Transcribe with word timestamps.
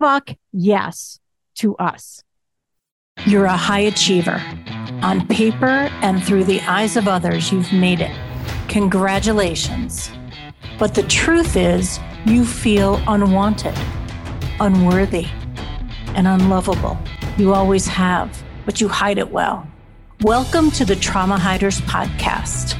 Fuck 0.00 0.30
yes 0.52 1.20
to 1.54 1.76
us. 1.76 2.24
You're 3.26 3.44
a 3.44 3.56
high 3.56 3.80
achiever. 3.80 4.42
On 5.02 5.24
paper 5.28 5.88
and 6.02 6.22
through 6.22 6.44
the 6.44 6.60
eyes 6.62 6.96
of 6.96 7.06
others, 7.06 7.52
you've 7.52 7.72
made 7.72 8.00
it. 8.00 8.10
Congratulations. 8.68 10.10
But 10.80 10.96
the 10.96 11.04
truth 11.04 11.56
is, 11.56 12.00
you 12.26 12.44
feel 12.44 13.00
unwanted, 13.06 13.78
unworthy, 14.58 15.28
and 16.16 16.26
unlovable. 16.26 16.98
You 17.38 17.54
always 17.54 17.86
have, 17.86 18.42
but 18.64 18.80
you 18.80 18.88
hide 18.88 19.18
it 19.18 19.30
well. 19.30 19.64
Welcome 20.22 20.72
to 20.72 20.84
the 20.84 20.96
Trauma 20.96 21.38
Hiders 21.38 21.80
Podcast. 21.82 22.76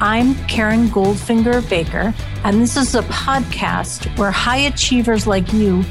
I'm 0.00 0.34
Karen 0.46 0.88
Goldfinger 0.88 1.68
Baker, 1.68 2.14
and 2.42 2.62
this 2.62 2.78
is 2.78 2.94
a 2.94 3.02
podcast 3.02 4.18
where 4.18 4.30
high 4.30 4.60
achievers 4.60 5.26
like 5.26 5.52
you 5.52 5.84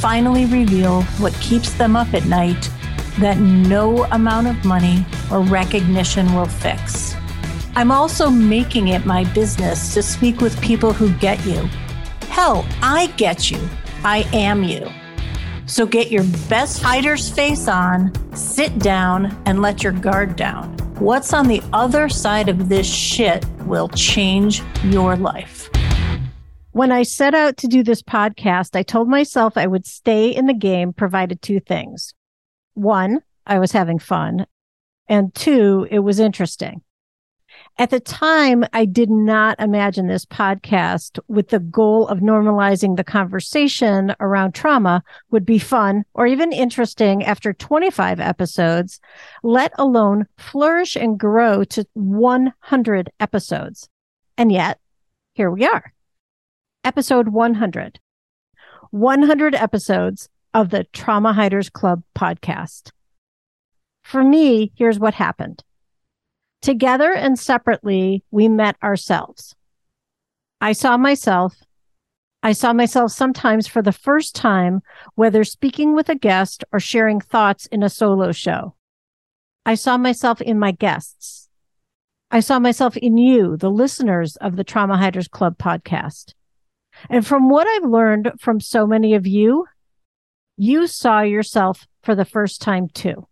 finally 0.00 0.46
reveal 0.46 1.02
what 1.18 1.34
keeps 1.34 1.72
them 1.72 1.96
up 1.96 2.14
at 2.14 2.24
night 2.26 2.70
that 3.18 3.38
no 3.38 4.04
amount 4.12 4.46
of 4.46 4.64
money 4.64 5.04
or 5.30 5.40
recognition 5.40 6.32
will 6.34 6.46
fix. 6.46 7.16
I'm 7.74 7.90
also 7.90 8.30
making 8.30 8.88
it 8.88 9.06
my 9.06 9.24
business 9.32 9.94
to 9.94 10.02
speak 10.02 10.40
with 10.40 10.60
people 10.60 10.92
who 10.92 11.12
get 11.14 11.44
you. 11.44 11.68
Hell, 12.28 12.66
I 12.80 13.08
get 13.16 13.50
you. 13.50 13.60
I 14.04 14.28
am 14.32 14.62
you. 14.62 14.88
So 15.66 15.84
get 15.84 16.10
your 16.10 16.24
best 16.48 16.80
hider's 16.80 17.28
face 17.28 17.66
on, 17.68 18.12
sit 18.34 18.78
down, 18.78 19.36
and 19.46 19.60
let 19.60 19.82
your 19.82 19.92
guard 19.92 20.36
down. 20.36 20.76
What's 20.98 21.32
on 21.32 21.48
the 21.48 21.62
other 21.72 22.08
side 22.08 22.48
of 22.48 22.68
this 22.68 22.86
shit 22.86 23.44
will 23.66 23.88
change 23.88 24.62
your 24.84 25.16
life. 25.16 25.68
When 26.78 26.92
I 26.92 27.02
set 27.02 27.34
out 27.34 27.56
to 27.56 27.66
do 27.66 27.82
this 27.82 28.02
podcast, 28.02 28.76
I 28.76 28.84
told 28.84 29.08
myself 29.08 29.56
I 29.56 29.66
would 29.66 29.84
stay 29.84 30.28
in 30.28 30.46
the 30.46 30.54
game 30.54 30.92
provided 30.92 31.42
two 31.42 31.58
things. 31.58 32.14
One, 32.74 33.22
I 33.44 33.58
was 33.58 33.72
having 33.72 33.98
fun. 33.98 34.46
And 35.08 35.34
two, 35.34 35.88
it 35.90 35.98
was 35.98 36.20
interesting. 36.20 36.82
At 37.78 37.90
the 37.90 37.98
time, 37.98 38.64
I 38.72 38.84
did 38.84 39.10
not 39.10 39.58
imagine 39.58 40.06
this 40.06 40.24
podcast 40.24 41.18
with 41.26 41.48
the 41.48 41.58
goal 41.58 42.06
of 42.06 42.20
normalizing 42.20 42.96
the 42.96 43.02
conversation 43.02 44.14
around 44.20 44.52
trauma 44.52 45.02
would 45.32 45.44
be 45.44 45.58
fun 45.58 46.04
or 46.14 46.28
even 46.28 46.52
interesting 46.52 47.24
after 47.24 47.52
25 47.52 48.20
episodes, 48.20 49.00
let 49.42 49.72
alone 49.78 50.26
flourish 50.36 50.94
and 50.94 51.18
grow 51.18 51.64
to 51.64 51.84
100 51.94 53.10
episodes. 53.18 53.88
And 54.36 54.52
yet, 54.52 54.78
here 55.34 55.50
we 55.50 55.66
are. 55.66 55.92
Episode 56.88 57.28
100. 57.28 58.00
100 58.92 59.54
episodes 59.54 60.30
of 60.54 60.70
the 60.70 60.84
Trauma 60.84 61.34
Hiders 61.34 61.68
Club 61.68 62.02
podcast. 62.16 62.92
For 64.02 64.24
me, 64.24 64.72
here's 64.74 64.98
what 64.98 65.12
happened. 65.12 65.62
Together 66.62 67.12
and 67.12 67.38
separately, 67.38 68.24
we 68.30 68.48
met 68.48 68.76
ourselves. 68.82 69.54
I 70.62 70.72
saw 70.72 70.96
myself. 70.96 71.56
I 72.42 72.52
saw 72.52 72.72
myself 72.72 73.12
sometimes 73.12 73.66
for 73.66 73.82
the 73.82 73.92
first 73.92 74.34
time, 74.34 74.80
whether 75.14 75.44
speaking 75.44 75.94
with 75.94 76.08
a 76.08 76.14
guest 76.14 76.64
or 76.72 76.80
sharing 76.80 77.20
thoughts 77.20 77.66
in 77.66 77.82
a 77.82 77.90
solo 77.90 78.32
show. 78.32 78.76
I 79.66 79.74
saw 79.74 79.98
myself 79.98 80.40
in 80.40 80.58
my 80.58 80.70
guests. 80.70 81.50
I 82.30 82.40
saw 82.40 82.58
myself 82.58 82.96
in 82.96 83.18
you, 83.18 83.58
the 83.58 83.70
listeners 83.70 84.36
of 84.36 84.56
the 84.56 84.64
Trauma 84.64 84.96
Hiders 84.96 85.28
Club 85.28 85.58
podcast. 85.58 86.32
And 87.08 87.26
from 87.26 87.48
what 87.48 87.66
I've 87.66 87.88
learned 87.88 88.32
from 88.38 88.60
so 88.60 88.86
many 88.86 89.14
of 89.14 89.26
you, 89.26 89.66
you 90.56 90.86
saw 90.86 91.20
yourself 91.20 91.86
for 92.02 92.14
the 92.14 92.24
first 92.24 92.60
time 92.60 92.88
too. 92.88 93.26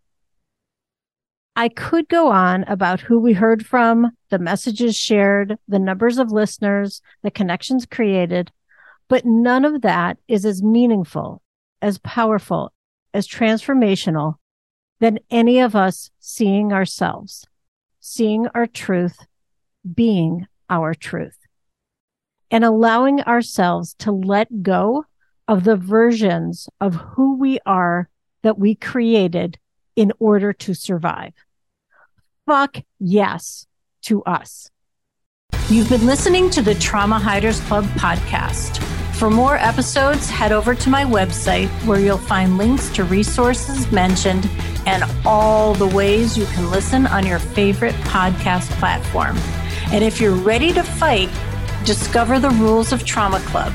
I 1.55 1.69
could 1.69 2.07
go 2.07 2.31
on 2.31 2.63
about 2.65 3.01
who 3.01 3.19
we 3.19 3.33
heard 3.33 3.65
from, 3.65 4.11
the 4.29 4.37
messages 4.37 4.95
shared, 4.95 5.57
the 5.67 5.79
numbers 5.79 6.19
of 6.19 6.31
listeners, 6.31 7.01
the 7.23 7.31
connections 7.31 7.87
created, 7.87 8.51
but 9.07 9.25
none 9.25 9.65
of 9.65 9.81
that 9.81 10.17
is 10.27 10.45
as 10.45 10.61
meaningful, 10.61 11.41
as 11.81 11.97
powerful, 11.97 12.73
as 13.13 13.27
transformational 13.27 14.35
than 14.99 15.19
any 15.31 15.59
of 15.59 15.75
us 15.75 16.11
seeing 16.19 16.71
ourselves, 16.71 17.47
seeing 17.99 18.47
our 18.53 18.67
truth, 18.67 19.25
being 19.95 20.45
our 20.69 20.93
truth, 20.93 21.39
and 22.51 22.63
allowing 22.63 23.21
ourselves 23.21 23.95
to 23.99 24.11
let 24.11 24.63
go 24.63 25.05
of 25.47 25.63
the 25.63 25.75
versions 25.75 26.69
of 26.81 26.95
who 26.95 27.37
we 27.37 27.59
are 27.65 28.09
that 28.43 28.57
we 28.59 28.75
created 28.75 29.57
in 29.95 30.11
order 30.19 30.53
to 30.53 30.73
survive 30.73 31.33
fuck 32.47 32.77
yes 32.97 33.67
to 34.01 34.23
us. 34.23 34.71
You've 35.69 35.89
been 35.89 36.05
listening 36.05 36.49
to 36.51 36.61
the 36.61 36.75
Trauma 36.75 37.19
Hiders 37.19 37.59
Club 37.61 37.83
podcast. 37.99 38.81
For 39.15 39.29
more 39.29 39.57
episodes, 39.57 40.29
head 40.29 40.53
over 40.53 40.73
to 40.73 40.89
my 40.89 41.03
website 41.03 41.67
where 41.85 41.99
you'll 41.99 42.17
find 42.17 42.57
links 42.57 42.89
to 42.91 43.03
resources 43.03 43.91
mentioned 43.91 44.49
and 44.85 45.03
all 45.25 45.73
the 45.73 45.87
ways 45.87 46.37
you 46.37 46.45
can 46.45 46.71
listen 46.71 47.05
on 47.07 47.25
your 47.25 47.39
favorite 47.39 47.95
podcast 47.95 48.69
platform. 48.79 49.35
And 49.91 50.01
if 50.01 50.21
you're 50.21 50.35
ready 50.35 50.71
to 50.71 50.83
fight, 50.83 51.29
discover 51.87 52.37
the 52.37 52.49
rules 52.49 52.91
of 52.91 53.05
Trauma 53.05 53.39
Club. 53.39 53.71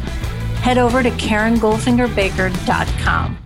Head 0.61 0.77
over 0.77 1.03
to 1.03 1.11
KarenGoldfingerBaker.com. 1.11 3.39